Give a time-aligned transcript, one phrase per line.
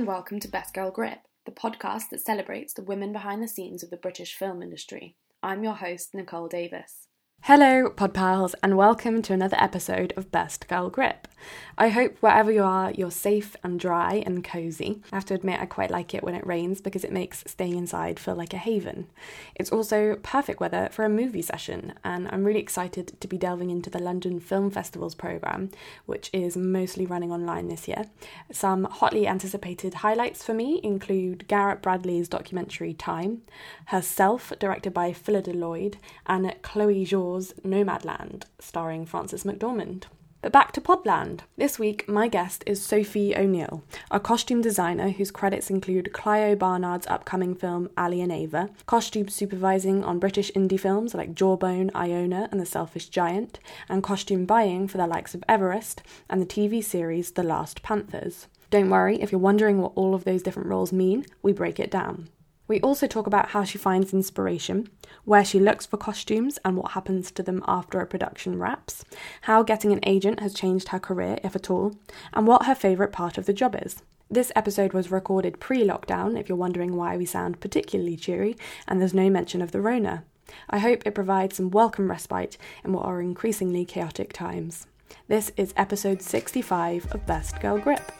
[0.00, 3.82] and welcome to Best Girl Grip, the podcast that celebrates the women behind the scenes
[3.82, 5.14] of the British film industry.
[5.42, 7.08] I'm your host, Nicole Davis.
[7.42, 11.28] Hello, pod pals, and welcome to another episode of Best Girl Grip.
[11.78, 15.02] I hope wherever you are, you're safe and dry and cozy.
[15.12, 17.76] I have to admit, I quite like it when it rains because it makes staying
[17.76, 19.06] inside feel like a haven.
[19.54, 23.70] It's also perfect weather for a movie session, and I'm really excited to be delving
[23.70, 25.70] into the London Film Festival's programme,
[26.06, 28.06] which is mostly running online this year.
[28.52, 33.42] Some hotly anticipated highlights for me include Garrett Bradley's documentary Time,
[33.86, 40.04] Herself, directed by Phyllida Lloyd, and Chloe Zhao's Nomadland, starring Frances McDormand.
[40.42, 41.40] But back to Podland.
[41.58, 47.06] This week, my guest is Sophie O'Neill, a costume designer whose credits include Clio Barnard's
[47.08, 52.58] upcoming film Ali and Ava, costume supervising on British indie films like Jawbone, Iona, and
[52.58, 57.32] The Selfish Giant, and costume buying for the likes of Everest and the TV series
[57.32, 58.46] The Last Panthers.
[58.70, 61.90] Don't worry, if you're wondering what all of those different roles mean, we break it
[61.90, 62.30] down.
[62.70, 64.90] We also talk about how she finds inspiration,
[65.24, 69.04] where she looks for costumes and what happens to them after a production wraps,
[69.40, 71.96] how getting an agent has changed her career, if at all,
[72.32, 74.04] and what her favourite part of the job is.
[74.30, 79.00] This episode was recorded pre lockdown, if you're wondering why we sound particularly cheery, and
[79.00, 80.22] there's no mention of the Rona.
[80.68, 84.86] I hope it provides some welcome respite in what are increasingly chaotic times.
[85.26, 88.12] This is episode 65 of Best Girl Grip.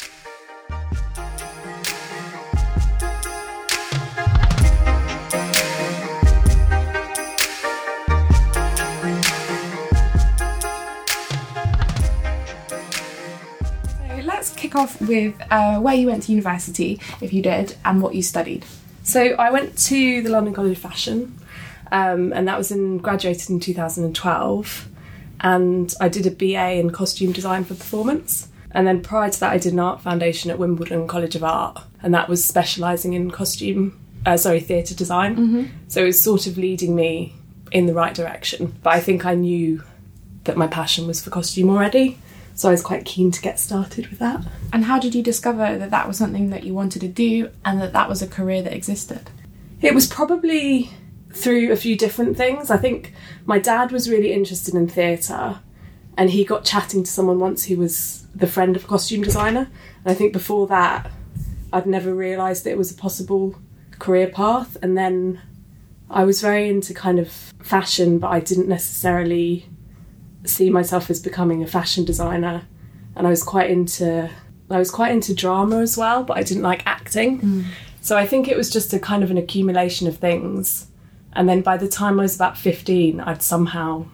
[14.71, 18.23] Kick off with uh, where you went to university, if you did, and what you
[18.23, 18.65] studied.
[19.03, 21.37] So I went to the London College of Fashion,
[21.91, 24.89] um, and that was in graduated in 2012,
[25.41, 28.49] and I did a BA in costume design for performance.
[28.73, 31.83] And then prior to that, I did an art foundation at Wimbledon College of Art,
[32.03, 35.37] and that was specialising in costume, uh, sorry, theatre design.
[35.37, 35.65] Mm-hmm.
[35.89, 37.35] So it was sort of leading me
[37.73, 38.79] in the right direction.
[38.85, 39.83] But I think I knew
[40.45, 42.19] that my passion was for costume already.
[42.55, 44.45] So I was quite keen to get started with that.
[44.73, 47.81] And how did you discover that that was something that you wanted to do and
[47.81, 49.31] that that was a career that existed?
[49.81, 50.91] It was probably
[51.33, 52.71] through a few different things.
[52.71, 53.15] I think
[53.47, 55.61] my dad was really interested in theatre
[56.17, 59.71] and he got chatting to someone once who was the friend of a costume designer.
[60.05, 61.11] And I think before that,
[61.73, 63.55] I'd never realised that it was a possible
[63.99, 64.77] career path.
[64.83, 65.41] And then
[66.11, 67.31] I was very into kind of
[67.63, 69.67] fashion, but I didn't necessarily
[70.45, 72.63] see myself as becoming a fashion designer,
[73.15, 74.31] and I was quite into
[74.71, 77.41] I was quite into drama as well, but I didn't like acting.
[77.41, 77.65] Mm.
[78.01, 80.87] So I think it was just a kind of an accumulation of things.
[81.33, 84.07] And then by the time I was about 15, I'd somehow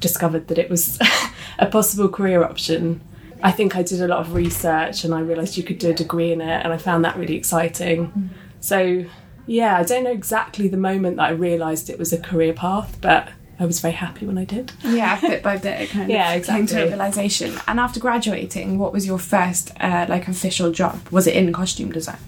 [0.00, 0.98] discovered that it was
[1.58, 3.00] a possible career option.
[3.42, 5.94] I think I did a lot of research and I realised you could do a
[5.94, 8.10] degree in it, and I found that really exciting.
[8.12, 8.28] Mm.
[8.60, 9.04] So,
[9.46, 12.98] yeah, I don't know exactly the moment that I realised it was a career path,
[13.00, 13.28] but
[13.58, 14.72] I was very happy when I did.
[14.82, 17.54] Yeah, bit by bit, it kind Yeah, of came to a realization.
[17.68, 21.08] And after graduating, what was your first uh, like official job?
[21.10, 22.18] Was it in costume design?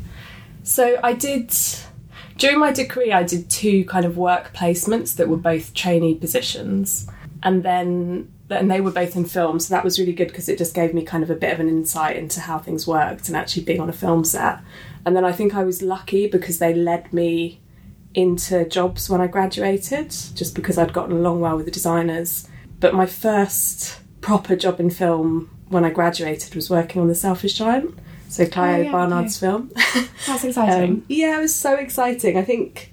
[0.62, 1.52] So I did
[2.36, 7.08] during my degree I did two kind of work placements that were both trainee positions
[7.42, 10.58] and then and they were both in film so that was really good because it
[10.58, 13.36] just gave me kind of a bit of an insight into how things worked and
[13.36, 14.60] actually being on a film set.
[15.04, 17.60] And then I think I was lucky because they led me
[18.16, 22.48] into jobs when I graduated just because I'd gotten along well with the designers.
[22.80, 27.54] But my first proper job in film when I graduated was working on The Selfish
[27.54, 27.94] Giant.
[28.28, 29.70] So Clio Oh, yeah, Barnard's film.
[30.26, 30.90] That's exciting.
[30.90, 32.36] Um, yeah, it was so exciting.
[32.36, 32.92] I think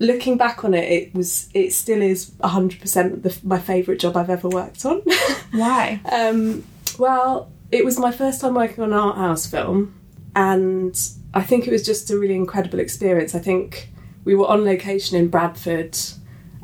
[0.00, 4.28] looking back on it, it was it still is hundred percent my favourite job I've
[4.28, 5.00] ever worked on.
[5.52, 6.00] Why?
[6.12, 6.64] um,
[6.98, 9.94] well, it was my first time working on an art house film,
[10.36, 11.00] and
[11.32, 13.34] I think it was just a really incredible experience.
[13.34, 13.88] I think
[14.24, 15.98] we were on location in Bradford.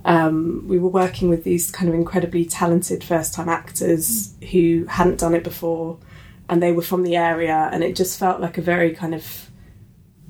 [0.05, 5.21] Um, we were working with these kind of incredibly talented first time actors who hadn't
[5.21, 5.99] done it before
[6.49, 9.51] and they were from the area and it just felt like a very kind of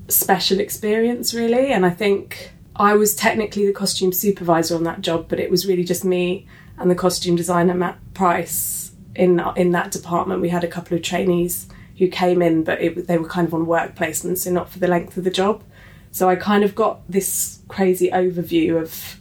[0.09, 1.71] special experience really.
[1.71, 5.65] And i think i was technically the costume supervisor on that job but it was
[5.65, 10.41] really just me and the costume designer matt price in in that department.
[10.41, 11.67] We had a couple of trainees
[11.97, 14.79] who came in but it, they were kind of on work placements so not for
[14.79, 15.63] the length of the job
[16.11, 19.17] so i kind of got this crazy overview of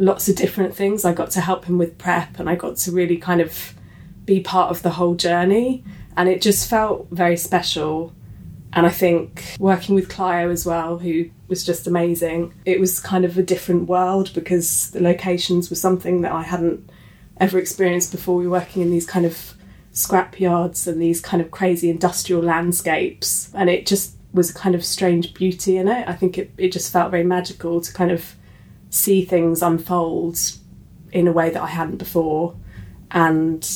[0.00, 1.04] lots of different things.
[1.04, 3.74] I got to help him with prep and i got to really kind of
[4.24, 5.84] be part of the whole journey.
[6.16, 8.12] And it just felt very special.
[8.72, 13.24] And I think working with Clio as well, who was just amazing, it was kind
[13.24, 16.88] of a different world because the locations were something that I hadn't
[17.38, 18.36] ever experienced before.
[18.36, 19.54] We were working in these kind of
[19.92, 24.74] scrap yards and these kind of crazy industrial landscapes, and it just was a kind
[24.74, 26.08] of strange beauty in it.
[26.08, 28.34] I think it, it just felt very magical to kind of
[28.90, 30.38] see things unfold
[31.12, 32.54] in a way that I hadn't before.
[33.10, 33.68] And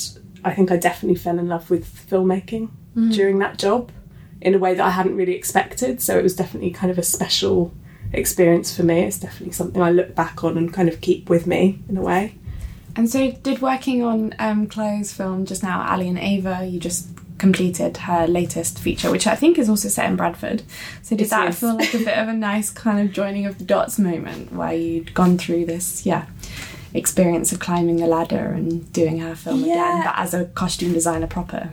[0.44, 3.12] I think I definitely fell in love with filmmaking mm.
[3.12, 3.90] during that job
[4.40, 6.00] in a way that I hadn't really expected.
[6.00, 7.72] So it was definitely kind of a special
[8.12, 9.00] experience for me.
[9.00, 12.02] It's definitely something I look back on and kind of keep with me in a
[12.02, 12.36] way.
[12.96, 17.08] And so, did working on um, Clio's film just now, Ali and Ava, you just
[17.38, 20.62] completed her latest feature, which I think is also set in Bradford.
[21.02, 23.58] So, did it that feel like a bit of a nice kind of joining of
[23.58, 26.26] the dots moment where you'd gone through this, yeah,
[26.92, 29.74] experience of climbing the ladder and doing her film yeah.
[29.74, 31.72] again, but as a costume designer proper?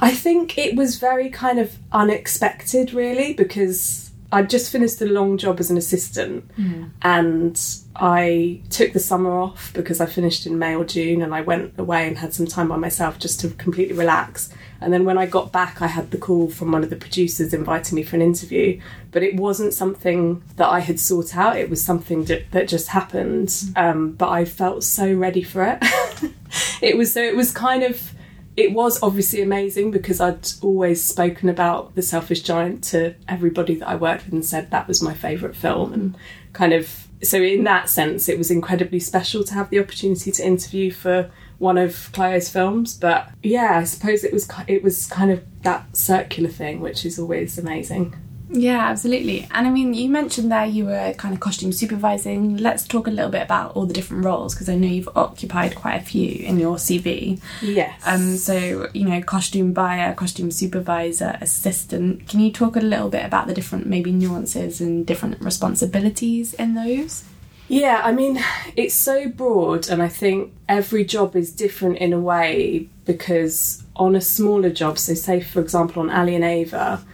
[0.00, 5.38] I think it was very kind of unexpected, really, because I'd just finished a long
[5.38, 6.90] job as an assistant mm.
[7.00, 7.58] and
[7.96, 11.78] I took the summer off because I finished in May or June and I went
[11.78, 14.50] away and had some time by myself just to completely relax.
[14.82, 17.54] And then when I got back, I had the call from one of the producers
[17.54, 18.80] inviting me for an interview.
[19.12, 22.88] But it wasn't something that I had sought out, it was something that, that just
[22.88, 23.48] happened.
[23.48, 23.90] Mm.
[23.90, 25.78] Um, but I felt so ready for it.
[26.82, 28.12] it was so, it was kind of
[28.58, 33.88] it was obviously amazing because I'd always spoken about The Selfish Giant to everybody that
[33.88, 35.92] I worked with and said that was my favourite film.
[35.92, 36.16] And
[36.54, 40.44] kind of, so in that sense, it was incredibly special to have the opportunity to
[40.44, 42.94] interview for one of Clio's films.
[42.94, 47.16] But yeah, I suppose it was it was kind of that circular thing, which is
[47.16, 48.16] always amazing.
[48.50, 49.46] Yeah, absolutely.
[49.50, 52.56] And I mean, you mentioned there you were kind of costume supervising.
[52.56, 55.74] Let's talk a little bit about all the different roles because I know you've occupied
[55.74, 57.40] quite a few in your CV.
[57.60, 58.00] Yes.
[58.06, 58.36] Um.
[58.36, 62.26] So you know, costume buyer, costume supervisor, assistant.
[62.26, 66.74] Can you talk a little bit about the different maybe nuances and different responsibilities in
[66.74, 67.24] those?
[67.70, 68.42] Yeah, I mean,
[68.76, 74.16] it's so broad, and I think every job is different in a way because on
[74.16, 77.04] a smaller job, so say for example on Ali and Ava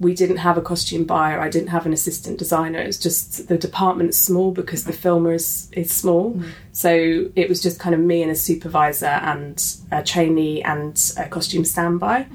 [0.00, 1.38] we didn't have a costume buyer.
[1.38, 2.78] I didn't have an assistant designer.
[2.78, 6.32] It's just the department's small because the filmer is, is small.
[6.32, 6.50] Mm.
[6.72, 9.62] So it was just kind of me and a supervisor and
[9.92, 12.26] a trainee and a costume standby.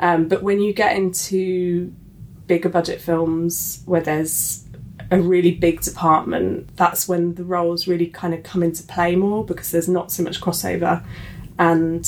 [0.00, 1.92] Um, but when you get into
[2.48, 4.64] bigger budget films where there's
[5.12, 9.44] a really big department, that's when the roles really kind of come into play more
[9.44, 11.04] because there's not so much crossover.
[11.56, 12.04] And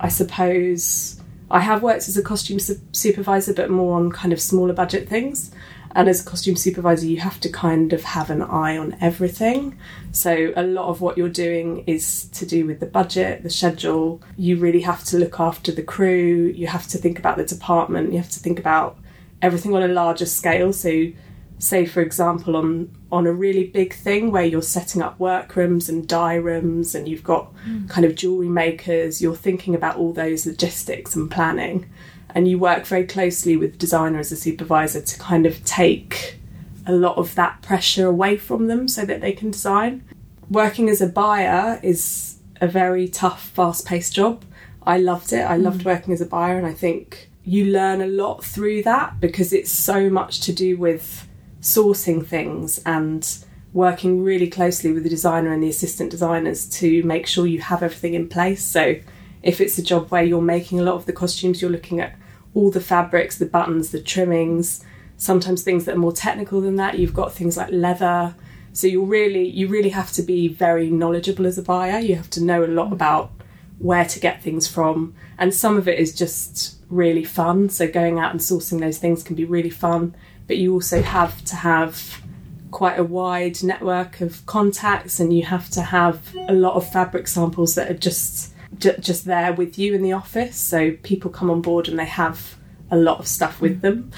[0.00, 1.20] I suppose
[1.50, 5.08] I have worked as a costume su- supervisor, but more on kind of smaller budget
[5.08, 5.50] things.
[5.94, 9.78] And as a costume supervisor, you have to kind of have an eye on everything.
[10.12, 14.20] So, a lot of what you're doing is to do with the budget, the schedule.
[14.36, 18.12] You really have to look after the crew, you have to think about the department,
[18.12, 18.98] you have to think about
[19.40, 20.72] everything on a larger scale.
[20.72, 21.12] So,
[21.58, 26.06] say for example on on a really big thing where you're setting up workrooms and
[26.06, 27.88] dye rooms and you've got mm.
[27.88, 31.88] kind of jewelry makers you're thinking about all those logistics and planning
[32.34, 36.38] and you work very closely with designer as a supervisor to kind of take
[36.86, 40.04] a lot of that pressure away from them so that they can design
[40.50, 44.44] working as a buyer is a very tough fast-paced job
[44.82, 45.86] i loved it i loved mm.
[45.86, 49.70] working as a buyer and i think you learn a lot through that because it's
[49.70, 51.25] so much to do with
[51.66, 53.38] sourcing things and
[53.72, 57.82] working really closely with the designer and the assistant designers to make sure you have
[57.82, 58.62] everything in place.
[58.62, 58.94] So,
[59.42, 62.16] if it's a job where you're making a lot of the costumes, you're looking at
[62.54, 64.84] all the fabrics, the buttons, the trimmings,
[65.16, 66.98] sometimes things that are more technical than that.
[66.98, 68.34] You've got things like leather.
[68.72, 71.98] So you really you really have to be very knowledgeable as a buyer.
[71.98, 73.32] You have to know a lot about
[73.78, 75.14] where to get things from.
[75.38, 77.68] And some of it is just really fun.
[77.68, 80.14] So going out and sourcing those things can be really fun
[80.46, 82.22] but you also have to have
[82.70, 87.28] quite a wide network of contacts and you have to have a lot of fabric
[87.28, 90.56] samples that are just just there with you in the office.
[90.56, 92.56] So people come on board and they have
[92.90, 94.10] a lot of stuff with them.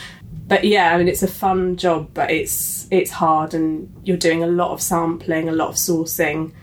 [0.49, 4.43] But yeah i mean it's a fun job but it's it's hard and you're doing
[4.43, 6.55] a lot of sampling a lot of sourcing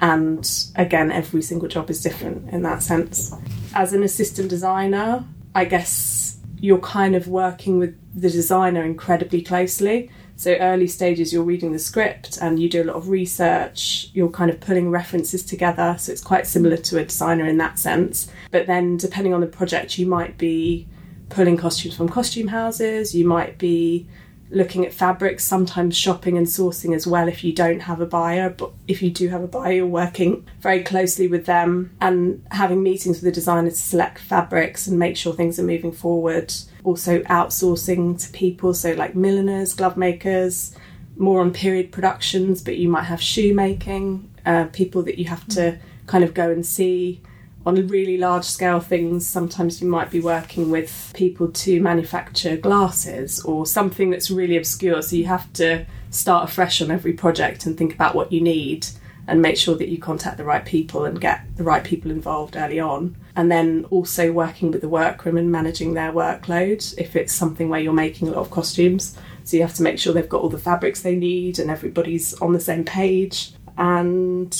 [0.00, 3.32] and again every single job is different in that sense.
[3.74, 10.10] As an assistant designer i guess you're kind of working with the designer incredibly closely.
[10.36, 14.30] So, early stages, you're reading the script and you do a lot of research, you're
[14.30, 15.96] kind of pulling references together.
[15.98, 18.30] So, it's quite similar to a designer in that sense.
[18.50, 20.86] But then, depending on the project, you might be
[21.28, 24.06] pulling costumes from costume houses, you might be
[24.50, 28.50] looking at fabrics, sometimes shopping and sourcing as well if you don't have a buyer.
[28.50, 32.82] But if you do have a buyer, you're working very closely with them and having
[32.82, 36.52] meetings with the designer to select fabrics and make sure things are moving forward.
[36.84, 40.74] Also, outsourcing to people, so like milliners, glove makers,
[41.16, 45.78] more on period productions, but you might have shoemaking, uh, people that you have to
[46.06, 47.20] kind of go and see.
[47.68, 53.40] On really large scale things, sometimes you might be working with people to manufacture glasses
[53.40, 55.02] or something that's really obscure.
[55.02, 58.86] So you have to start afresh on every project and think about what you need
[59.26, 62.56] and make sure that you contact the right people and get the right people involved
[62.56, 63.14] early on.
[63.36, 67.80] And then also working with the workroom and managing their workload if it's something where
[67.80, 69.14] you're making a lot of costumes.
[69.44, 72.32] So you have to make sure they've got all the fabrics they need and everybody's
[72.40, 73.52] on the same page.
[73.76, 74.58] And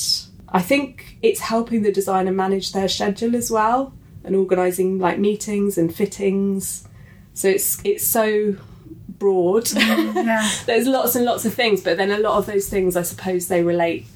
[0.50, 3.92] I think it's helping the designer manage their schedule as well
[4.24, 6.86] and organising like meetings and fittings.
[7.34, 8.56] So it's it's so
[9.08, 9.64] broad.
[9.66, 10.50] Mm, yeah.
[10.66, 13.48] There's lots and lots of things, but then a lot of those things I suppose
[13.48, 14.06] they relate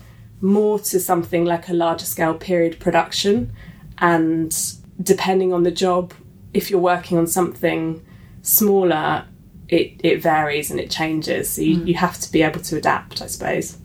[0.42, 3.52] more to something like a larger scale period production
[3.98, 6.12] and depending on the job
[6.52, 8.04] if you're working on something
[8.42, 9.24] smaller
[9.68, 11.86] it, it varies and it changes so you, mm.
[11.86, 13.78] you have to be able to adapt i suppose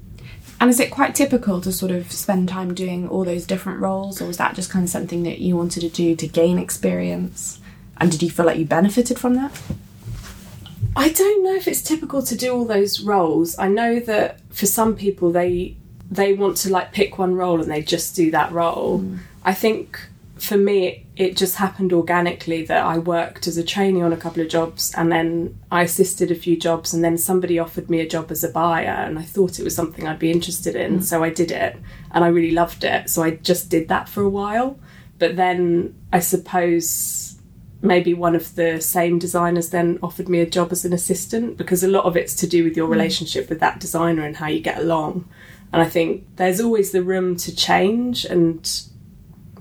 [0.59, 4.21] and is it quite typical to sort of spend time doing all those different roles,
[4.21, 7.59] or was that just kind of something that you wanted to do to gain experience?
[7.97, 9.61] And did you feel like you benefited from that?
[10.95, 13.57] I don't know if it's typical to do all those roles.
[13.59, 15.75] I know that for some people they
[16.09, 18.99] they want to like pick one role and they just do that role.
[18.99, 19.19] Mm.
[19.43, 19.99] I think
[20.37, 24.43] for me, it just happened organically that I worked as a trainee on a couple
[24.43, 28.07] of jobs and then I assisted a few jobs and then somebody offered me a
[28.07, 30.99] job as a buyer and I thought it was something I'd be interested in.
[30.99, 31.03] Mm.
[31.03, 31.75] So I did it
[32.11, 33.09] and I really loved it.
[33.09, 34.79] So I just did that for a while.
[35.17, 37.39] But then I suppose
[37.81, 41.83] maybe one of the same designers then offered me a job as an assistant because
[41.83, 42.91] a lot of it's to do with your mm.
[42.91, 45.27] relationship with that designer and how you get along.
[45.73, 48.69] And I think there's always the room to change and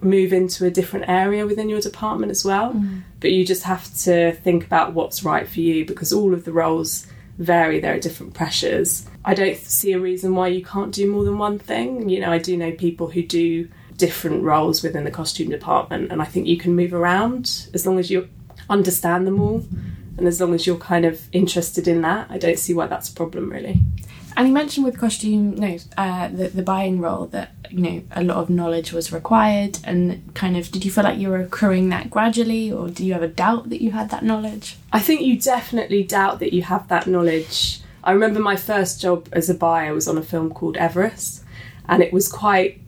[0.02, 2.72] move into a different area within your department as well.
[2.72, 3.02] Mm.
[3.20, 6.52] But you just have to think about what's right for you because all of the
[6.52, 7.06] roles
[7.38, 9.06] vary, there are different pressures.
[9.24, 12.08] I don't see a reason why you can't do more than one thing.
[12.08, 16.20] You know, I do know people who do different roles within the costume department, and
[16.20, 18.28] I think you can move around as long as you
[18.68, 19.64] understand them all
[20.16, 22.30] and as long as you're kind of interested in that.
[22.30, 23.80] I don't see why that's a problem really.
[24.36, 28.22] And you mentioned with costume, no, uh, the the buying role that you know a
[28.22, 31.88] lot of knowledge was required, and kind of did you feel like you were accruing
[31.88, 34.76] that gradually, or do you have a doubt that you had that knowledge?
[34.92, 37.80] I think you definitely doubt that you have that knowledge.
[38.04, 41.42] I remember my first job as a buyer was on a film called Everest,
[41.88, 42.80] and it was quite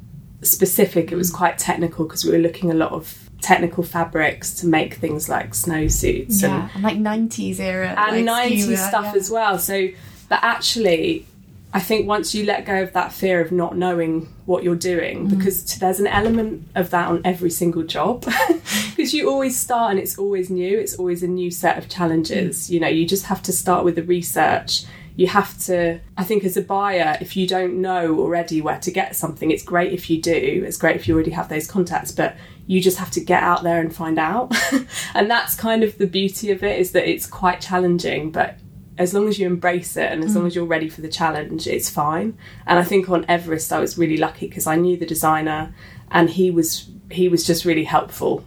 [0.42, 1.10] specific.
[1.10, 4.94] It was quite technical because we were looking a lot of technical fabrics to make
[4.94, 9.12] things like snowsuits yeah, and, and like 90s era and like 90s stuff yeah.
[9.14, 9.86] as well so
[10.28, 11.24] but actually
[11.72, 15.26] I think once you let go of that fear of not knowing what you're doing,
[15.26, 15.36] mm.
[15.36, 18.24] because there's an element of that on every single job,
[18.96, 22.66] because you always start and it's always new, it's always a new set of challenges.
[22.66, 22.70] Mm.
[22.70, 24.84] You know, you just have to start with the research.
[25.16, 28.90] You have to, I think, as a buyer, if you don't know already where to
[28.90, 32.12] get something, it's great if you do, it's great if you already have those contacts,
[32.12, 34.54] but you just have to get out there and find out.
[35.14, 38.58] and that's kind of the beauty of it, is that it's quite challenging, but
[38.98, 40.36] as long as you embrace it and as mm.
[40.36, 42.36] long as you're ready for the challenge, it's fine.
[42.66, 45.72] And I think on Everest, I was really lucky because I knew the designer,
[46.10, 48.44] and he was he was just really helpful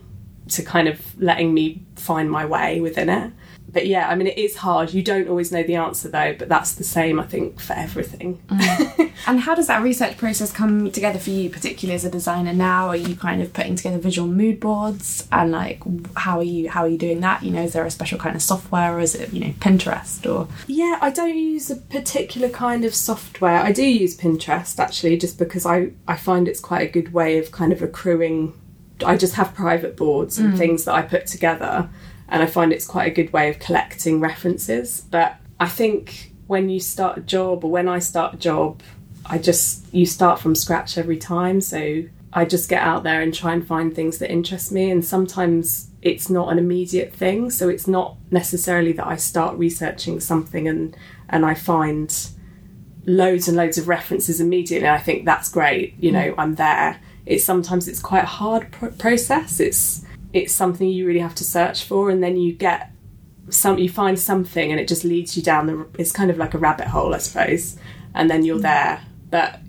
[0.49, 3.31] to kind of letting me find my way within it
[3.73, 4.93] but yeah, I mean, it is hard.
[4.93, 8.41] You don't always know the answer though, but that's the same, I think, for everything.
[8.47, 9.11] Mm.
[9.27, 12.87] and how does that research process come together for you, particularly as a designer now?
[12.87, 15.81] Are you kind of putting together visual mood boards and like
[16.15, 17.43] how are you how are you doing that?
[17.43, 20.29] You know, is there a special kind of software or is it, you know, Pinterest
[20.29, 23.61] or Yeah, I don't use a particular kind of software.
[23.61, 27.37] I do use Pinterest actually, just because I, I find it's quite a good way
[27.37, 28.53] of kind of accruing
[29.03, 30.57] I just have private boards and mm.
[30.57, 31.89] things that I put together
[32.31, 35.01] and I find it's quite a good way of collecting references.
[35.11, 38.81] But I think when you start a job, or when I start a job,
[39.25, 41.59] I just you start from scratch every time.
[41.61, 45.03] So I just get out there and try and find things that interest me, and
[45.03, 47.51] sometimes it's not an immediate thing.
[47.51, 50.95] So it's not necessarily that I start researching something and
[51.29, 52.09] and I find
[53.05, 54.87] loads and loads of references immediately.
[54.87, 55.95] I think that's great.
[55.99, 56.35] You know, mm.
[56.37, 57.01] I'm there.
[57.25, 59.59] It's sometimes it's quite a hard process.
[59.59, 62.91] It's it's something you really have to search for, and then you get
[63.49, 65.87] some, you find something, and it just leads you down the.
[65.97, 67.77] It's kind of like a rabbit hole, I suppose,
[68.13, 68.63] and then you're mm.
[68.63, 69.01] there.
[69.29, 69.59] But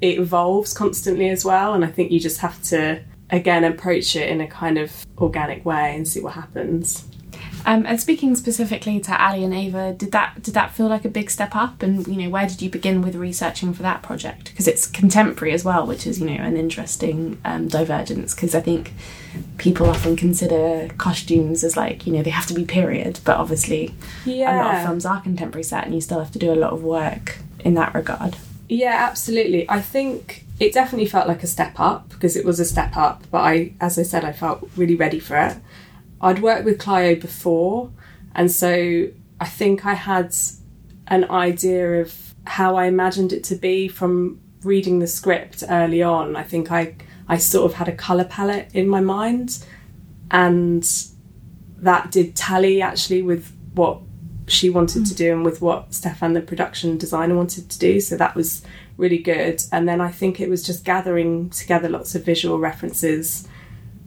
[0.00, 4.28] it evolves constantly as well, and I think you just have to again approach it
[4.28, 7.09] in a kind of organic way and see what happens.
[7.66, 11.08] Um, and speaking specifically to Ali and Ava, did that did that feel like a
[11.08, 11.82] big step up?
[11.82, 14.50] And you know, where did you begin with researching for that project?
[14.50, 18.34] Because it's contemporary as well, which is you know an interesting um, divergence.
[18.34, 18.92] Because I think
[19.58, 23.94] people often consider costumes as like you know they have to be period, but obviously
[24.24, 24.54] yeah.
[24.54, 26.72] a lot of films are contemporary set, and you still have to do a lot
[26.72, 28.36] of work in that regard.
[28.68, 29.68] Yeah, absolutely.
[29.68, 33.24] I think it definitely felt like a step up because it was a step up,
[33.30, 35.56] but I, as I said, I felt really ready for it.
[36.20, 37.90] I'd worked with Clio before,
[38.34, 39.08] and so
[39.40, 40.34] I think I had
[41.06, 46.36] an idea of how I imagined it to be from reading the script early on.
[46.36, 46.96] I think I
[47.28, 49.64] I sort of had a colour palette in my mind,
[50.30, 50.86] and
[51.78, 54.00] that did tally actually with what
[54.48, 58.00] she wanted to do and with what Stefan, the production designer, wanted to do.
[58.00, 58.62] So that was
[58.96, 59.62] really good.
[59.70, 63.46] And then I think it was just gathering together lots of visual references.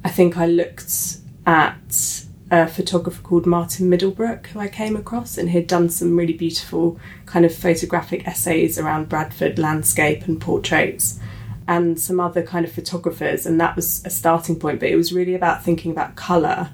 [0.04, 5.50] I think I looked at a photographer called Martin Middlebrook, who I came across, and
[5.50, 11.20] he'd done some really beautiful kind of photographic essays around Bradford landscape and portraits,
[11.68, 13.46] and some other kind of photographers.
[13.46, 16.70] And that was a starting point, but it was really about thinking about colour.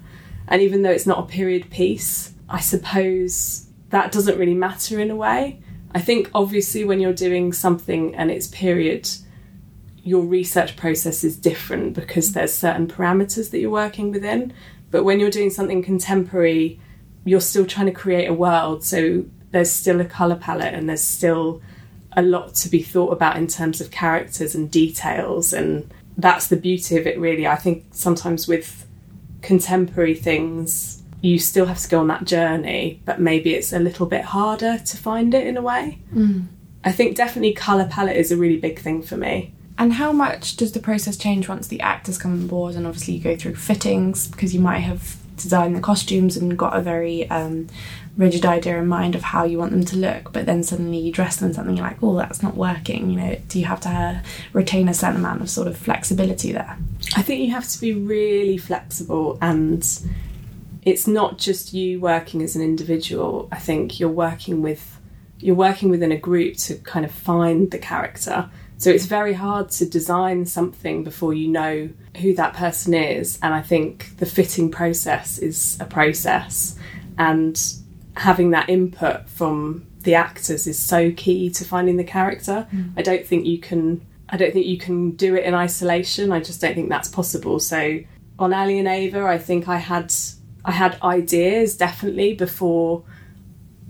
[0.48, 5.10] And even though it's not a period piece, I suppose that doesn't really matter in
[5.10, 5.60] a way.
[5.94, 9.08] I think obviously when you're doing something and it's period,
[10.02, 14.52] your research process is different because there's certain parameters that you're working within.
[14.90, 16.80] But when you're doing something contemporary,
[17.24, 18.84] you're still trying to create a world.
[18.84, 21.60] So there's still a colour palette and there's still
[22.12, 25.52] a lot to be thought about in terms of characters and details.
[25.52, 27.46] And that's the beauty of it, really.
[27.46, 28.86] I think sometimes with
[29.42, 34.06] contemporary things, you still have to go on that journey, but maybe it's a little
[34.06, 35.98] bit harder to find it in a way.
[36.14, 36.46] Mm.
[36.82, 39.54] I think definitely colour palette is a really big thing for me.
[39.80, 42.74] And how much does the process change once the actors come on board?
[42.74, 46.76] And obviously, you go through fittings because you might have designed the costumes and got
[46.76, 47.66] a very um,
[48.14, 51.10] rigid idea in mind of how you want them to look, but then suddenly you
[51.10, 53.10] dress them in something you're like, oh, that's not working.
[53.10, 54.20] You know, do you have to uh,
[54.52, 56.76] retain a certain amount of sort of flexibility there?
[57.16, 59.82] I think you have to be really flexible and
[60.82, 63.48] it's not just you working as an individual.
[63.50, 64.98] I think you're working with
[65.38, 68.50] you're working within a group to kind of find the character.
[68.80, 73.38] So it's very hard to design something before you know who that person is.
[73.42, 76.76] And I think the fitting process is a process.
[77.18, 77.62] And
[78.16, 82.66] having that input from the actors is so key to finding the character.
[82.72, 82.94] Mm.
[82.96, 86.32] I don't think you can I don't think you can do it in isolation.
[86.32, 87.58] I just don't think that's possible.
[87.58, 88.00] So
[88.38, 90.10] on Ali and Ava, I think I had
[90.64, 93.04] I had ideas definitely before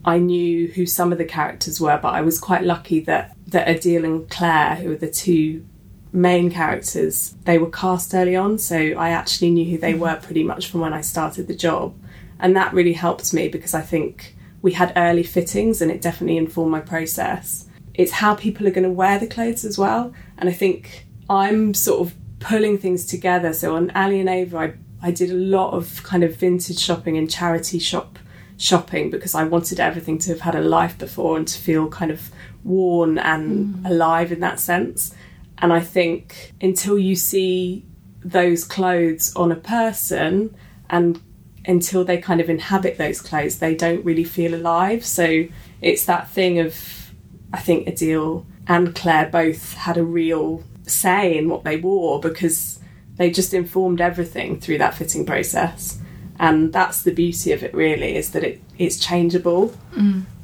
[0.04, 3.68] I knew who some of the characters were, but I was quite lucky that that
[3.68, 5.64] Adeel and Claire, who are the two
[6.12, 10.42] main characters, they were cast early on, so I actually knew who they were pretty
[10.42, 11.94] much from when I started the job,
[12.38, 16.36] and that really helped me because I think we had early fittings and it definitely
[16.36, 17.66] informed my process.
[17.94, 21.74] It's how people are going to wear the clothes as well, and I think I'm
[21.74, 23.52] sort of pulling things together.
[23.52, 27.16] So on Ali and Ava, I, I did a lot of kind of vintage shopping
[27.16, 28.18] and charity shop
[28.56, 32.10] shopping because I wanted everything to have had a life before and to feel kind
[32.10, 32.30] of
[32.64, 33.90] worn and Mm.
[33.90, 35.14] alive in that sense.
[35.58, 37.84] And I think until you see
[38.24, 40.54] those clothes on a person
[40.88, 41.20] and
[41.66, 45.04] until they kind of inhabit those clothes, they don't really feel alive.
[45.04, 45.44] So
[45.82, 47.12] it's that thing of,
[47.52, 52.78] I think Adeel and Claire both had a real say in what they wore because
[53.16, 55.98] they just informed everything through that fitting process.
[56.38, 59.74] And that's the beauty of it, really, is that it, it's changeable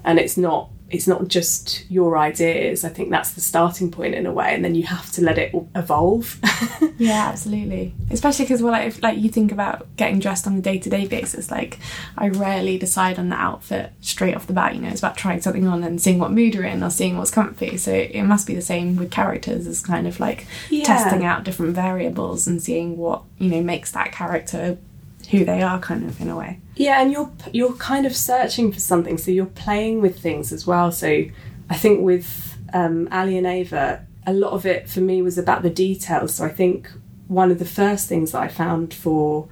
[0.05, 2.85] and it's not it's not just your ideas.
[2.85, 5.39] I think that's the starting point in a way, and then you have to let
[5.39, 6.39] it evolve.
[6.99, 7.95] Yeah, absolutely.
[8.11, 10.89] Especially because, well, like, if like you think about getting dressed on a day to
[10.89, 11.79] day basis, like
[12.17, 14.75] I rarely decide on the outfit straight off the bat.
[14.75, 17.19] You know, it's about trying something on and seeing what mood you're in or seeing
[17.19, 17.77] what's comfy.
[17.77, 20.85] So it must be the same with characters, as kind of like Yeah.
[20.85, 24.79] testing out different variables and seeing what you know makes that character
[25.31, 26.61] who they are, kind of in a way.
[26.77, 30.67] Yeah, and you're you're kind of searching for something, so you're playing with things as
[30.67, 30.93] well.
[30.93, 31.25] So
[31.71, 35.63] I think with um, Ali and Ava, a lot of it for me was about
[35.63, 36.35] the details.
[36.35, 36.91] So I think
[37.29, 39.49] one of the first things that I found for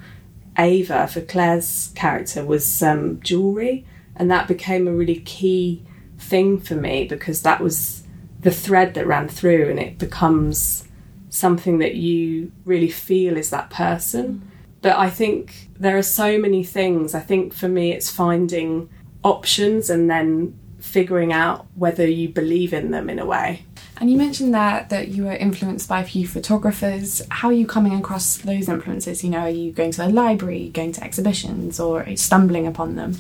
[0.59, 3.85] Ava, for Claire's character, was um, jewelry,
[4.17, 5.85] and that became a really key
[6.19, 8.05] thing for me because that was
[8.41, 10.87] the thread that ran through, and it becomes
[11.31, 14.51] something that you really feel is that person.
[14.85, 17.15] But I think there are so many things.
[17.15, 18.91] I think for me, it's finding
[19.23, 23.65] options and then figuring out whether you believe in them in a way.
[23.97, 27.23] And you mentioned that that you were influenced by a few photographers.
[27.31, 29.25] How are you coming across those influences?
[29.25, 33.17] You know, are you going to the library, going to exhibitions, or stumbling upon them?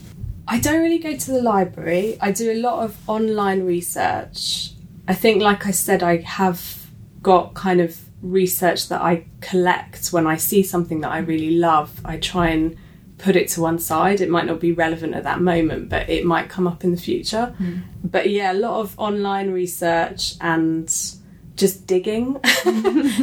[0.46, 2.18] I don't really go to the library.
[2.20, 4.72] I do a lot of online research.
[5.08, 6.90] I think, like I said, I have
[7.22, 12.00] got kind of research that I collect when I see something that I really love.
[12.04, 12.76] I try and
[13.18, 14.20] put it to one side.
[14.20, 16.96] It might not be relevant at that moment, but it might come up in the
[16.96, 17.54] future.
[17.58, 17.80] Hmm.
[18.02, 20.88] But yeah, a lot of online research and
[21.56, 22.40] just digging,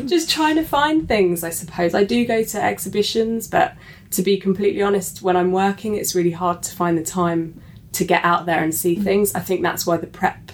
[0.05, 1.93] just trying to find things, I suppose.
[1.93, 3.75] I do go to exhibitions, but
[4.11, 7.59] to be completely honest, when I'm working, it's really hard to find the time
[7.93, 9.03] to get out there and see hmm.
[9.03, 9.35] things.
[9.35, 10.51] I think that's why the prep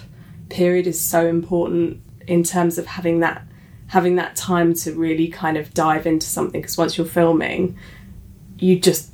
[0.48, 3.42] period is so important in terms of having that
[3.88, 7.76] having that time to really kind of dive into something because once you're filming
[8.58, 9.10] you just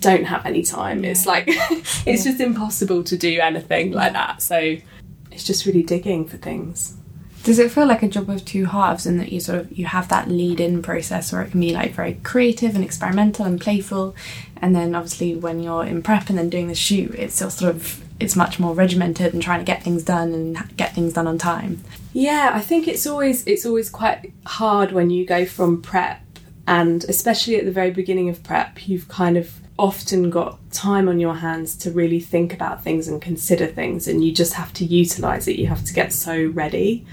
[0.00, 1.10] don't have any time yeah.
[1.10, 2.14] it's like it's yeah.
[2.14, 4.76] just impossible to do anything like that so
[5.30, 6.96] it's just really digging for things
[7.44, 9.86] does it feel like a job of two halves in that you sort of you
[9.86, 13.60] have that lead in process where it can be like very creative and experimental and
[13.60, 14.16] playful
[14.56, 18.02] and then obviously when you're in prep and then doing the shoot it's sort of
[18.18, 21.38] it's much more regimented and trying to get things done and get things done on
[21.38, 21.80] time
[22.16, 26.20] yeah i think it's always it's always quite hard when you go from prep
[26.66, 31.20] and especially at the very beginning of prep you've kind of often got time on
[31.20, 34.84] your hands to really think about things and consider things and you just have to
[34.86, 37.04] utilize it you have to get so ready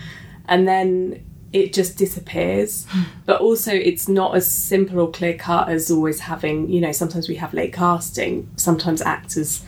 [0.48, 2.88] and then it just disappears.
[2.89, 3.04] Hmm.
[3.28, 7.30] but also, it's not as simple or clear cut as always having, you know, sometimes
[7.30, 9.63] we have late casting, sometimes actors,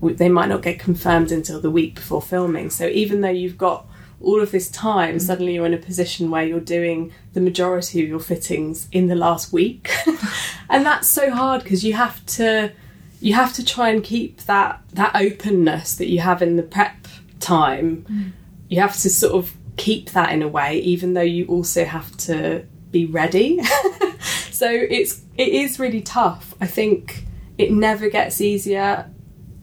[0.00, 2.70] they might not get confirmed until the week before filming.
[2.70, 3.86] So even though you've got
[4.20, 5.20] all of this time, mm.
[5.20, 9.14] suddenly you're in a position where you're doing the majority of your fittings in the
[9.14, 9.90] last week.
[10.70, 12.72] and that's so hard because you have to
[13.20, 17.08] you have to try and keep that that openness that you have in the prep
[17.40, 18.06] time.
[18.08, 18.32] Mm.
[18.68, 22.16] You have to sort of keep that in a way, even though you also have
[22.18, 23.62] to be ready.
[24.50, 26.54] so it's it is really tough.
[26.60, 27.24] I think
[27.58, 29.10] it never gets easier,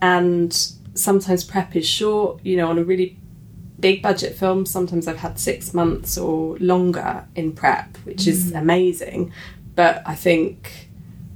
[0.01, 0.53] and
[0.93, 2.43] sometimes prep is short.
[2.45, 3.17] You know, on a really
[3.83, 8.27] big budget film, sometimes I've had six months or longer in prep, which mm.
[8.27, 9.33] is amazing.
[9.75, 10.87] But I think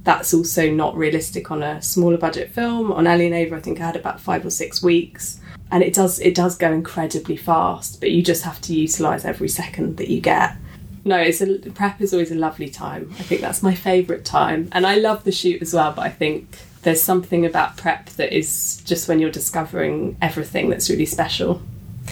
[0.02, 2.90] that's also not realistic on a smaller budget film.
[2.90, 5.92] On Ali and Ava, I think I had about five or six weeks and it
[5.92, 10.08] does it does go incredibly fast but you just have to utilize every second that
[10.08, 10.56] you get
[11.04, 14.68] no it's a prep is always a lovely time i think that's my favorite time
[14.72, 18.34] and i love the shoot as well but i think there's something about prep that
[18.34, 21.60] is just when you're discovering everything that's really special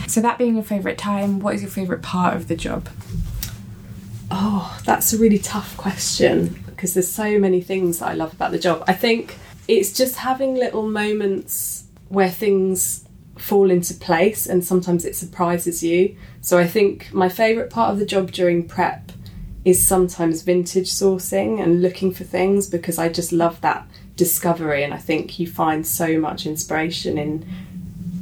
[0.07, 2.89] so that being your favorite time what is your favorite part of the job?
[4.31, 8.51] Oh that's a really tough question because there's so many things that i love about
[8.51, 8.85] the job.
[8.87, 9.37] I think
[9.69, 13.05] it's just having little moments where things
[13.39, 16.17] fall into place and sometimes it surprises you.
[16.41, 19.13] So I think my favourite part of the job during prep
[19.65, 24.95] is sometimes vintage sourcing and looking for things because I just love that discovery and
[24.95, 27.45] I think you find so much inspiration in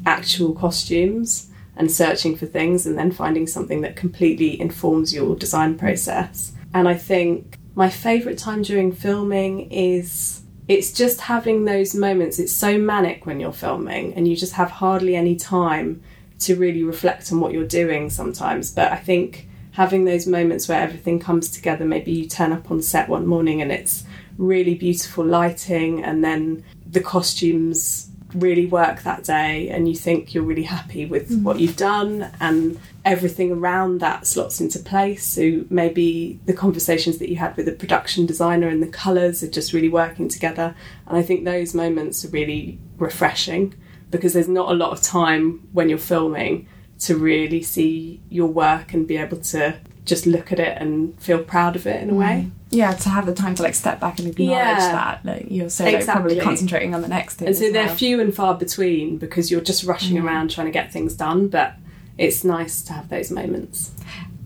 [0.07, 5.77] actual costumes and searching for things and then finding something that completely informs your design
[5.77, 6.53] process.
[6.73, 12.39] And I think my favourite time during filming is it's just having those moments.
[12.39, 16.03] It's so manic when you're filming, and you just have hardly any time
[16.41, 18.73] to really reflect on what you're doing sometimes.
[18.73, 22.81] But I think having those moments where everything comes together, maybe you turn up on
[22.81, 24.05] set one morning and it's
[24.39, 30.45] really beautiful lighting, and then the costumes really work that day and you think you're
[30.45, 31.43] really happy with mm.
[31.43, 37.29] what you've done and everything around that slots into place so maybe the conversations that
[37.29, 40.75] you had with the production designer and the colors are just really working together
[41.07, 43.75] and i think those moments are really refreshing
[44.11, 46.69] because there's not a lot of time when you're filming
[46.99, 51.43] to really see your work and be able to just look at it and feel
[51.43, 52.47] proud of it in a way.
[52.47, 52.51] Mm.
[52.71, 54.93] Yeah, to have the time to like step back and acknowledge yeah.
[54.93, 57.49] that like, you're so like, probably concentrating on the next thing.
[57.49, 57.95] And so they're well.
[57.95, 60.25] few and far between because you're just rushing mm.
[60.25, 61.49] around trying to get things done.
[61.49, 61.75] But
[62.19, 63.93] it's nice to have those moments.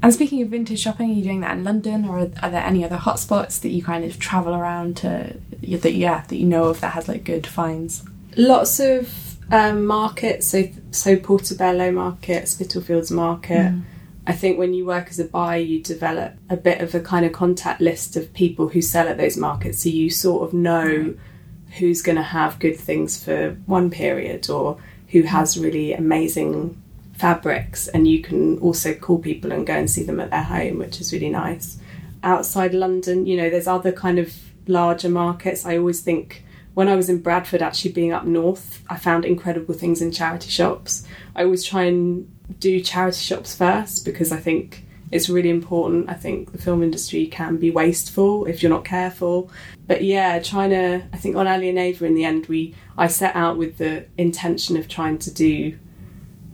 [0.00, 2.84] And speaking of vintage shopping, are you doing that in London, or are there any
[2.84, 6.80] other hotspots that you kind of travel around to that yeah that you know of
[6.80, 8.04] that has like good finds?
[8.36, 13.72] Lots of um, markets, so so Portobello Market, Spitalfields Market.
[13.72, 13.82] Mm
[14.28, 17.24] I think when you work as a buyer, you develop a bit of a kind
[17.24, 19.82] of contact list of people who sell at those markets.
[19.82, 21.14] So you sort of know
[21.78, 24.76] who's going to have good things for one period or
[25.08, 26.80] who has really amazing
[27.14, 27.88] fabrics.
[27.88, 31.00] And you can also call people and go and see them at their home, which
[31.00, 31.78] is really nice.
[32.22, 34.34] Outside London, you know, there's other kind of
[34.66, 35.64] larger markets.
[35.64, 36.44] I always think
[36.78, 40.48] when I was in Bradford, actually being up north, I found incredible things in charity
[40.48, 41.04] shops.
[41.34, 46.08] I always try and do charity shops first because I think it's really important.
[46.08, 49.50] I think the film industry can be wasteful if you're not careful.
[49.88, 53.08] But yeah, trying to I think on Ali and Ava in the end we I
[53.08, 55.76] set out with the intention of trying to do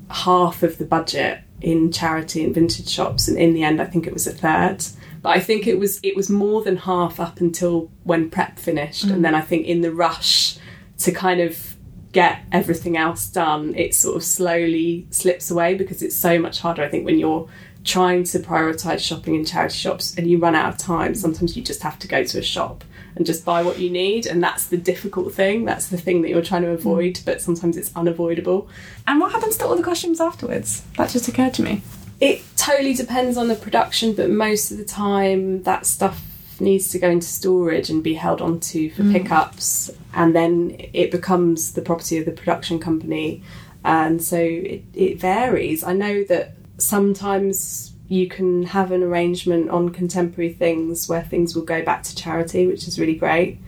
[0.08, 4.06] half of the budget in charity and vintage shops and in the end I think
[4.06, 4.86] it was a third.
[5.24, 9.06] But I think it was it was more than half up until when prep finished
[9.06, 9.12] mm.
[9.14, 10.58] and then I think in the rush
[10.98, 11.76] to kind of
[12.12, 16.82] get everything else done, it sort of slowly slips away because it's so much harder.
[16.82, 17.48] I think when you're
[17.84, 21.62] trying to prioritize shopping in charity shops and you run out of time, sometimes you
[21.62, 22.84] just have to go to a shop
[23.16, 24.26] and just buy what you need.
[24.26, 25.64] And that's the difficult thing.
[25.64, 28.68] That's the thing that you're trying to avoid, but sometimes it's unavoidable.
[29.06, 30.82] And what happens to all the costumes afterwards?
[30.98, 31.80] That just occurred to me.
[32.24, 36.24] It totally depends on the production, but most of the time that stuff
[36.58, 39.12] needs to go into storage and be held onto for mm.
[39.12, 43.42] pickups, and then it becomes the property of the production company.
[43.84, 45.84] And so it, it varies.
[45.84, 51.64] I know that sometimes you can have an arrangement on contemporary things where things will
[51.64, 53.58] go back to charity, which is really great.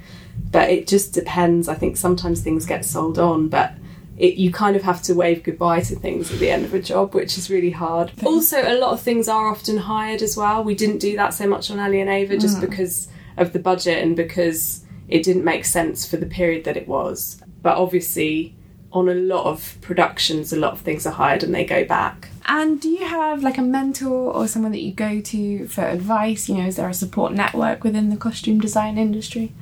[0.51, 1.69] But it just depends.
[1.69, 3.75] I think sometimes things get sold on, but
[4.19, 6.81] it, you kind of have to wave goodbye to things at the end of a
[6.81, 8.13] job, which is really hard.
[8.25, 10.65] Also, a lot of things are often hired as well.
[10.65, 12.63] We didn't do that so much on Ali and Ava just mm.
[12.63, 16.89] because of the budget and because it didn't make sense for the period that it
[16.89, 17.41] was.
[17.63, 18.57] But obviously,
[18.93, 22.31] on a lot of productions, a lot of things are hired and they go back.
[22.47, 26.49] And do you have like a mentor or someone that you go to for advice?
[26.49, 29.53] You know, is there a support network within the costume design industry?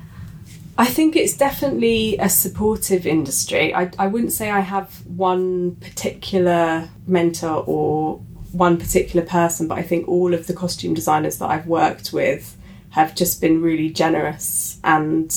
[0.76, 3.72] I think it's definitely a supportive industry.
[3.72, 8.16] I, I wouldn't say I have one particular mentor or
[8.50, 12.56] one particular person, but I think all of the costume designers that I've worked with
[12.90, 15.32] have just been really generous and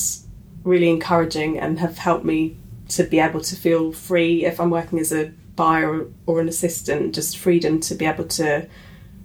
[0.64, 2.56] really encouraging and have helped me
[2.88, 7.14] to be able to feel free if I'm working as a buyer or an assistant,
[7.14, 8.66] just freedom to be able to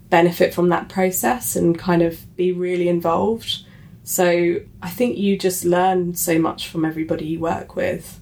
[0.09, 3.62] benefit from that process and kind of be really involved.
[4.03, 8.19] So I think you just learn so much from everybody you work with.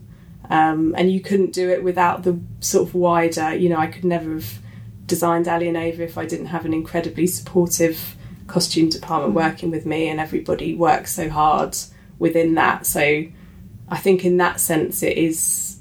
[0.49, 4.03] Um, and you couldn't do it without the sort of wider, you know, I could
[4.03, 4.59] never have
[5.05, 8.15] designed Ali and if I didn't have an incredibly supportive
[8.47, 11.77] costume department working with me and everybody works so hard
[12.19, 12.85] within that.
[12.85, 13.23] So
[13.87, 15.79] I think in that sense it is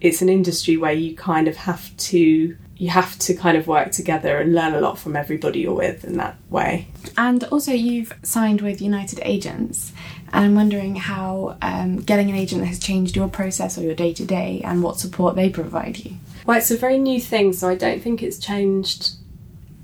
[0.00, 3.92] it's an industry where you kind of have to you have to kind of work
[3.92, 6.88] together and learn a lot from everybody you're with in that way.
[7.18, 9.92] And also, you've signed with United Agents,
[10.32, 14.14] and I'm wondering how um, getting an agent has changed your process or your day
[14.14, 16.14] to day and what support they provide you.
[16.46, 19.10] Well, it's a very new thing, so I don't think it's changed.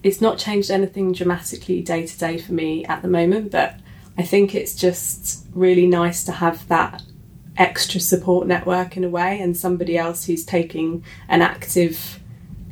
[0.03, 3.75] It's not changed anything dramatically day to day for me at the moment, but
[4.17, 7.03] I think it's just really nice to have that
[7.59, 12.21] extra support network in a way and somebody else who's taking an active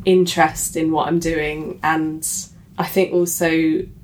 [0.04, 2.26] interest in what I'm doing and
[2.76, 3.48] I think also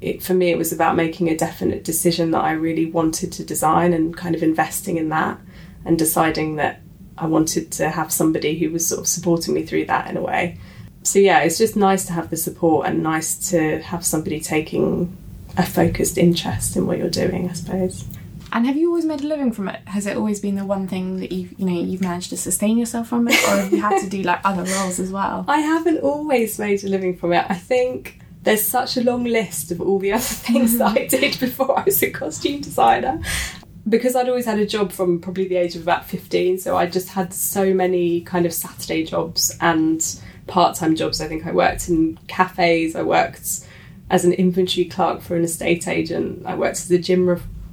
[0.01, 3.45] it, for me it was about making a definite decision that I really wanted to
[3.45, 5.39] design and kind of investing in that
[5.85, 6.81] and deciding that
[7.19, 10.23] I wanted to have somebody who was sort of supporting me through that in a
[10.23, 10.59] way.
[11.03, 15.17] So yeah, it's just nice to have the support and nice to have somebody taking
[15.57, 18.05] a focused interest in what you're doing, I suppose.
[18.53, 19.81] And have you always made a living from it?
[19.87, 22.79] Has it always been the one thing that you you know you've managed to sustain
[22.79, 25.45] yourself from it, or have you had to do like other roles as well?
[25.49, 27.47] I haven't always made a living from it.
[27.49, 31.21] I think there's such a long list of all the other things that I mm-hmm.
[31.21, 33.21] did before I was a costume designer.
[33.89, 36.87] Because I'd always had a job from probably the age of about 15, so I
[36.87, 40.05] just had so many kind of Saturday jobs and
[40.47, 41.21] part time jobs.
[41.21, 43.67] I think I worked in cafes, I worked
[44.11, 47.29] as an inventory clerk for an estate agent, I worked as a gym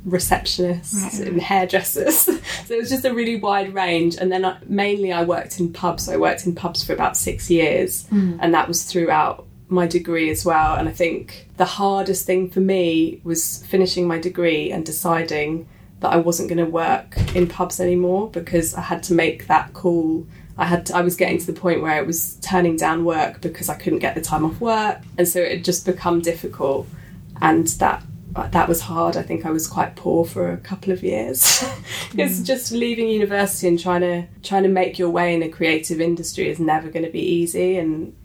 [0.07, 1.27] receptionists right.
[1.27, 2.17] and hairdressers.
[2.65, 4.15] so it was just a really wide range.
[4.15, 6.05] And then I, mainly I worked in pubs.
[6.05, 8.37] So I worked in pubs for about six years, mm.
[8.41, 10.75] and that was throughout my degree as well.
[10.75, 15.67] And I think the hardest thing for me was finishing my degree and deciding
[15.99, 19.73] that I wasn't going to work in pubs anymore because I had to make that
[19.73, 20.25] call.
[20.57, 23.41] I had to, I was getting to the point where I was turning down work
[23.41, 26.87] because I couldn't get the time off work, and so it had just become difficult.
[27.41, 28.03] And that
[28.45, 29.17] that was hard.
[29.17, 31.63] I think I was quite poor for a couple of years.
[32.13, 32.45] It's mm.
[32.45, 36.47] just leaving university and trying to trying to make your way in a creative industry
[36.47, 38.15] is never going to be easy, and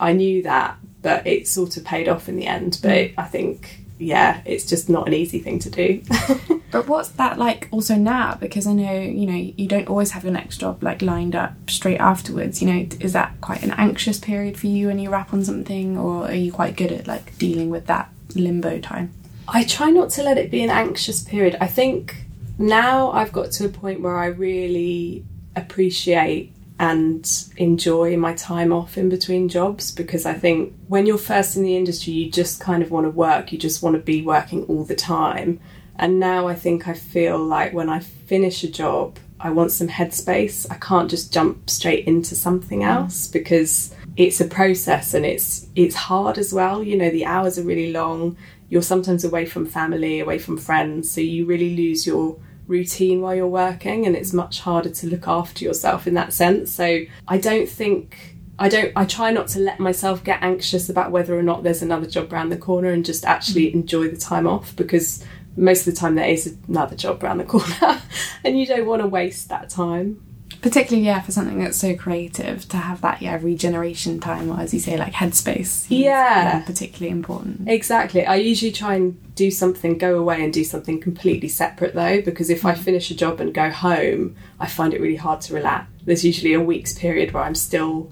[0.00, 2.78] I knew that, but it sort of paid off in the end.
[2.82, 3.14] But mm.
[3.18, 6.02] I think, yeah, it's just not an easy thing to do.
[6.70, 8.36] but what's that like also now?
[8.36, 11.52] Because I know you know you don't always have your next job like lined up
[11.68, 12.62] straight afterwards.
[12.62, 15.98] You know, is that quite an anxious period for you when you wrap on something,
[15.98, 19.12] or are you quite good at like dealing with that limbo time?
[19.50, 21.56] I try not to let it be an anxious period.
[21.58, 22.16] I think
[22.58, 25.24] now I've got to a point where I really
[25.56, 31.56] appreciate and enjoy my time off in between jobs because I think when you're first
[31.56, 34.22] in the industry, you just kind of want to work, you just want to be
[34.22, 35.60] working all the time.
[35.96, 39.88] And now I think I feel like when I finish a job, I want some
[39.88, 40.66] headspace.
[40.70, 42.86] I can't just jump straight into something mm.
[42.86, 46.82] else because it's a process and it's it's hard as well.
[46.82, 48.36] You know, the hours are really long
[48.68, 53.34] you're sometimes away from family, away from friends, so you really lose your routine while
[53.34, 56.70] you're working and it's much harder to look after yourself in that sense.
[56.70, 61.10] So I don't think I don't I try not to let myself get anxious about
[61.10, 63.80] whether or not there's another job around the corner and just actually mm-hmm.
[63.80, 65.24] enjoy the time off because
[65.56, 68.00] most of the time there is another job around the corner
[68.44, 70.22] and you don't want to waste that time.
[70.60, 74.74] Particularly, yeah, for something that's so creative, to have that, yeah, regeneration time, or as
[74.74, 75.60] you say, like headspace.
[75.60, 76.60] is, Yeah.
[76.60, 77.68] particularly important.
[77.68, 78.26] Exactly.
[78.26, 82.50] I usually try and do something, go away and do something completely separate though, because
[82.50, 82.78] if I mm.
[82.78, 85.88] finish a job and go home, I find it really hard to relax.
[86.04, 88.10] There's usually a week's period where I'm still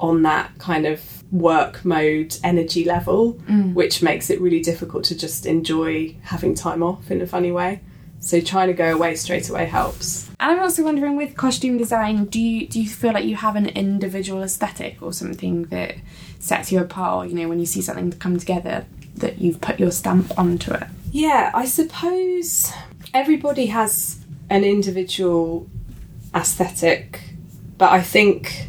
[0.00, 3.74] on that kind of work mode energy level, mm.
[3.74, 7.80] which makes it really difficult to just enjoy having time off in a funny way.
[8.22, 10.28] So trying to go away straight away helps.
[10.38, 13.56] And I'm also wondering, with costume design, do you do you feel like you have
[13.56, 15.96] an individual aesthetic or something that
[16.38, 17.26] sets you apart?
[17.26, 20.72] Or, you know, when you see something come together, that you've put your stamp onto
[20.72, 20.84] it.
[21.10, 22.72] Yeah, I suppose
[23.12, 25.68] everybody has an individual
[26.32, 27.20] aesthetic,
[27.76, 28.68] but I think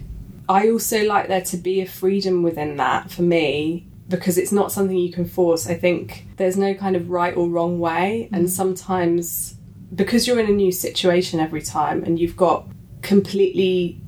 [0.49, 4.71] I also like there to be a freedom within that for me because it's not
[4.71, 5.67] something you can force.
[5.67, 8.49] I think there's no kind of right or wrong way, and mm.
[8.49, 9.55] sometimes
[9.93, 12.67] because you're in a new situation every time and you've got
[13.01, 13.99] completely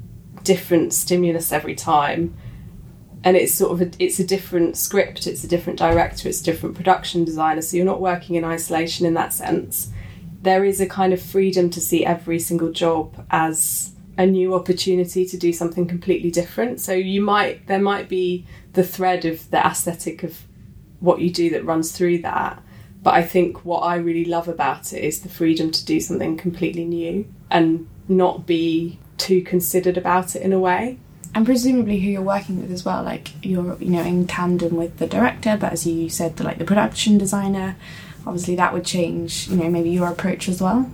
[0.44, 2.36] different stimulus every time
[3.24, 6.44] and it's sort of a, it's a different script it's a different director it's a
[6.44, 9.91] different production designer so you're not working in isolation in that sense
[10.41, 15.25] there is a kind of freedom to see every single job as a new opportunity
[15.25, 16.80] to do something completely different.
[16.80, 20.43] So you might there might be the thread of the aesthetic of
[20.99, 22.62] what you do that runs through that.
[23.04, 26.38] But i think what i really love about it is the freedom to do something
[26.38, 30.97] completely new and not be too considered about it in a way.
[31.34, 34.97] And presumably, who you're working with as well, like you're, you know, in tandem with
[34.97, 37.75] the director, but as you said, the, like the production designer,
[38.25, 40.89] obviously that would change, you know, maybe your approach as well.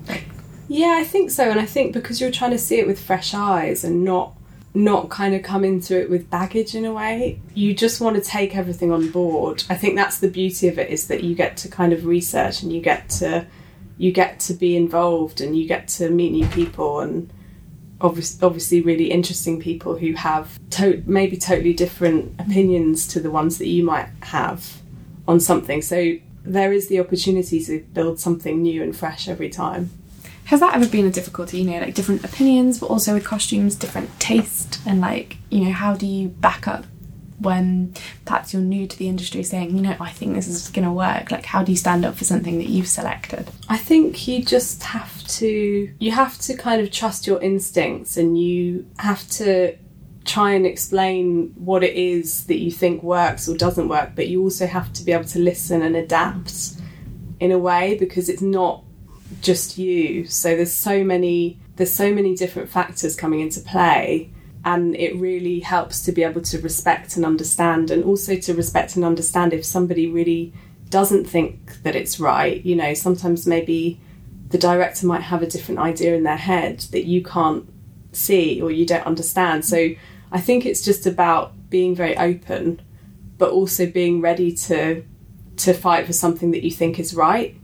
[0.74, 3.34] Yeah, I think so, and I think because you're trying to see it with fresh
[3.34, 4.38] eyes and not
[4.74, 7.42] not kind of come into it with baggage in a way.
[7.54, 9.66] You just want to take everything on board.
[9.70, 12.64] I think that's the beauty of it is that you get to kind of research
[12.64, 13.46] and you get to
[13.98, 17.34] you get to be involved and you get to meet new people and
[18.00, 23.58] obviously, obviously really interesting people who have to- maybe totally different opinions to the ones
[23.58, 24.82] that you might have
[25.28, 25.82] on something.
[25.82, 26.14] So
[26.46, 29.90] there is the opportunity to build something new and fresh every time.
[30.52, 31.60] Has that ever been a difficulty?
[31.60, 35.72] You know, like different opinions, but also with costumes, different taste, and like, you know,
[35.72, 36.84] how do you back up
[37.40, 37.94] when
[38.26, 40.92] perhaps you're new to the industry, saying, you know, I think this is going to
[40.92, 41.32] work.
[41.32, 43.50] Like, how do you stand up for something that you've selected?
[43.70, 48.38] I think you just have to you have to kind of trust your instincts and
[48.38, 49.78] you have to
[50.26, 54.44] try and explain what it is that you think works or doesn't work, but you
[54.44, 56.74] also have to be able to listen and adapt
[57.40, 58.84] in a way because it's not
[59.42, 60.26] just you.
[60.26, 64.30] So there's so many there's so many different factors coming into play
[64.64, 68.96] and it really helps to be able to respect and understand and also to respect
[68.96, 70.54] and understand if somebody really
[70.90, 72.64] doesn't think that it's right.
[72.64, 74.00] You know, sometimes maybe
[74.50, 77.68] the director might have a different idea in their head that you can't
[78.12, 79.66] see or you don't understand.
[79.66, 79.90] So
[80.32, 82.82] I think it's just about being very open
[83.38, 85.04] but also being ready to
[85.58, 87.56] to fight for something that you think is right.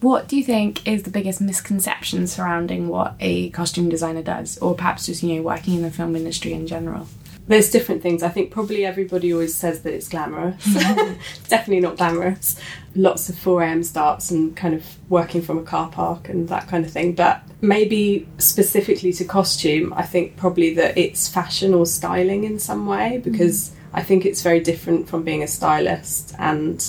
[0.00, 4.74] What do you think is the biggest misconception surrounding what a costume designer does, or
[4.74, 7.06] perhaps just, you know, working in the film industry in general?
[7.46, 8.22] There's different things.
[8.22, 10.64] I think probably everybody always says that it's glamorous.
[11.48, 12.58] Definitely not glamorous.
[12.94, 16.86] Lots of 4am starts and kind of working from a car park and that kind
[16.86, 17.14] of thing.
[17.14, 22.86] But maybe specifically to costume, I think probably that it's fashion or styling in some
[22.86, 23.30] way mm-hmm.
[23.30, 26.80] because I think it's very different from being a stylist and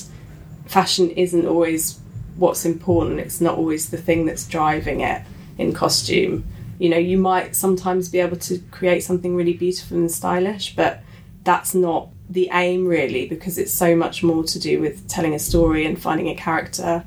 [0.68, 2.01] fashion isn't always
[2.36, 3.20] what's important.
[3.20, 5.24] It's not always the thing that's driving it
[5.58, 6.46] in costume.
[6.80, 11.02] You know, you might sometimes be able to create something really beautiful and stylish, but
[11.44, 15.40] that's not the aim really because it's so much more to do with telling a
[15.40, 17.04] story and finding a character.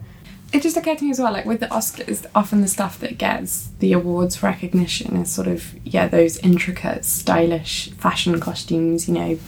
[0.53, 3.19] It just occurred to me as well, like with the Oscars, often the stuff that
[3.19, 9.39] gets the awards recognition is sort of, yeah, those intricate, stylish fashion costumes, you know,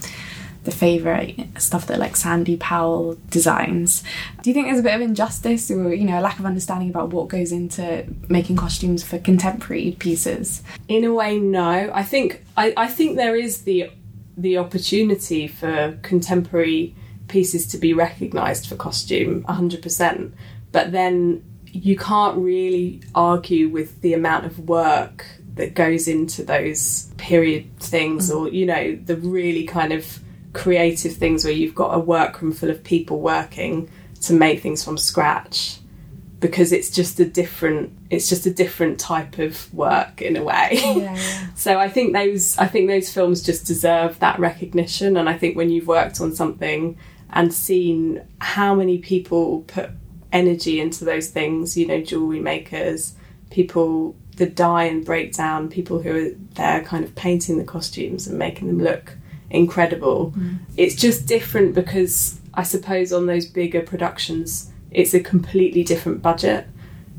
[0.67, 4.03] the favourite stuff that like Sandy Powell designs.
[4.41, 6.89] Do you think there's a bit of injustice or, you know, a lack of understanding
[6.89, 10.61] about what goes into making costumes for contemporary pieces?
[10.89, 11.89] In a way, no.
[11.93, 13.89] I think I, I think there is the
[14.35, 16.93] the opportunity for contemporary
[17.29, 20.35] pieces to be recognised for costume, hundred percent.
[20.73, 27.09] But then you can't really argue with the amount of work that goes into those
[27.15, 28.35] period things, mm.
[28.35, 30.19] or you know, the really kind of
[30.57, 33.89] creative things where you've got a workroom full of people working
[34.21, 35.77] to make things from scratch.
[36.39, 40.69] because it's just a different it's just a different type of work in a way.
[40.95, 41.17] Yeah,
[41.55, 45.55] so I think those I think those films just deserve that recognition and I think
[45.57, 46.95] when you've worked on something
[47.31, 49.89] and seen how many people put
[50.31, 53.15] energy into those things, you know, jewelry makers,
[53.49, 58.27] people that dye and break down, people who are there kind of painting the costumes
[58.27, 59.16] and making them look
[59.49, 60.33] incredible.
[60.35, 60.59] Mm.
[60.75, 66.67] It's just different because I suppose on those bigger productions it's a completely different budget.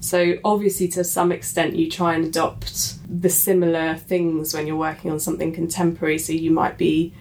[0.00, 5.10] So obviously to some extent you try and adopt the similar things when you're working
[5.10, 7.12] on something contemporary so you might be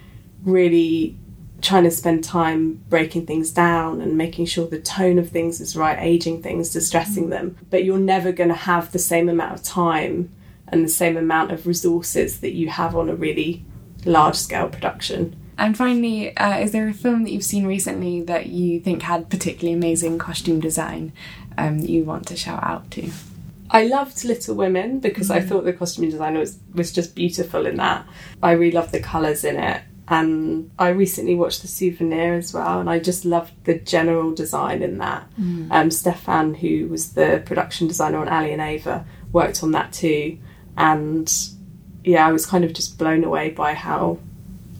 [0.44, 1.16] really
[1.60, 5.76] trying to spend time breaking things down and making sure the tone of things is
[5.76, 7.56] right, aging things, distressing them.
[7.70, 10.32] But you're never going to have the same amount of time
[10.68, 13.64] and the same amount of resources that you have on a really
[14.04, 15.36] large scale production.
[15.58, 19.28] And finally, uh, is there a film that you've seen recently that you think had
[19.28, 21.12] particularly amazing costume design
[21.56, 23.10] um, that you want to shout out to?
[23.70, 27.76] I loved Little Women because I thought the costume designer was, was just beautiful in
[27.76, 28.06] that.
[28.42, 29.82] I really loved the colours in it.
[30.10, 34.82] And I recently watched The Souvenir as well, and I just loved the general design
[34.82, 35.28] in that.
[35.70, 40.38] Um, Stefan, who was the production designer on Ali and Ava, worked on that too.
[40.78, 41.30] And
[42.04, 44.18] yeah, I was kind of just blown away by how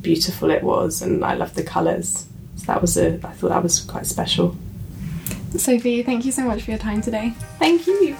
[0.03, 2.27] beautiful it was, and I loved the colours.
[2.57, 4.57] So that was a, I thought that was quite special.
[5.57, 7.35] Sophie, thank you so much for your time today.
[7.59, 8.16] Thank you.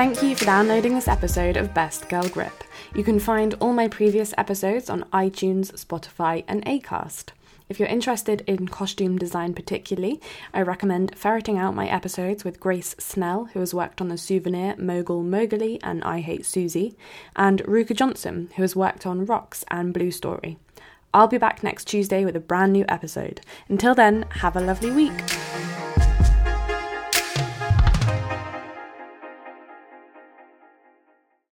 [0.00, 2.64] Thank you for downloading this episode of Best Girl Grip.
[2.94, 7.32] You can find all my previous episodes on iTunes, Spotify, and Acast.
[7.68, 10.18] If you're interested in costume design particularly,
[10.54, 14.74] I recommend ferreting out my episodes with Grace Snell, who has worked on the souvenir
[14.78, 16.94] Mogul Mowgli and I Hate Suzie,
[17.36, 20.56] and Ruka Johnson, who has worked on Rocks and Blue Story.
[21.12, 23.42] I'll be back next Tuesday with a brand new episode.
[23.68, 25.22] Until then, have a lovely week.